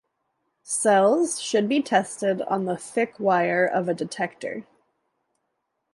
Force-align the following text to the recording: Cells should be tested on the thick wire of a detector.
Cells 0.63 1.39
should 1.39 1.69
be 1.69 1.79
tested 1.79 2.41
on 2.41 2.65
the 2.65 2.75
thick 2.75 3.19
wire 3.19 3.67
of 3.67 3.87
a 3.87 3.93
detector. 3.93 4.65